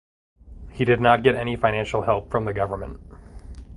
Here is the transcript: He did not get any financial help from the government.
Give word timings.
He 0.71 0.83
did 0.83 0.99
not 0.99 1.21
get 1.21 1.35
any 1.35 1.55
financial 1.55 2.01
help 2.01 2.31
from 2.31 2.45
the 2.45 2.53
government. 2.53 3.01